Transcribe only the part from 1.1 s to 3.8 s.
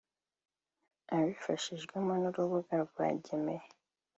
abifashijwemo n’urubuga rwa gemeya